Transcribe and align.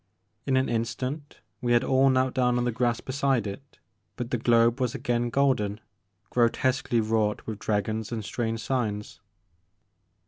In 0.47 0.57
an 0.57 0.67
instant 0.67 1.41
we 1.61 1.73
had 1.73 1.83
all 1.83 2.09
knelt 2.09 2.33
down 2.33 2.57
on 2.57 2.65
the 2.65 2.71
grass 2.71 2.99
beside 3.01 3.45
it, 3.45 3.77
but 4.15 4.31
the 4.31 4.37
globe 4.39 4.81
was 4.81 4.95
again 4.95 5.29
golden, 5.29 5.79
grotesquely 6.31 6.99
wrought 6.99 7.45
with 7.45 7.59
dra 7.59 7.83
gons 7.83 8.11
and 8.11 8.25
strange 8.25 8.61
signs. 8.61 9.21